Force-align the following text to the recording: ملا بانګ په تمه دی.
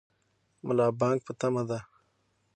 ملا 0.65 0.87
بانګ 0.99 1.19
په 1.27 1.31
تمه 1.39 1.63
دی. 1.69 1.79